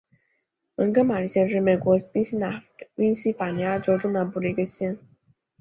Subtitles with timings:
[0.73, 1.95] 蒙哥马利县是美国
[2.95, 4.97] 宾夕法尼亚州东南部的一个县。